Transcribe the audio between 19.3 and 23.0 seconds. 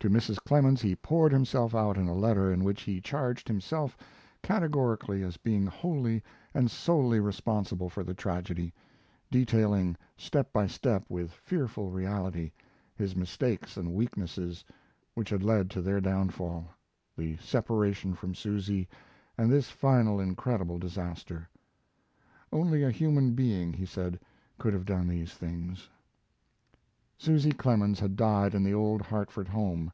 and this final incredible disaster. Only a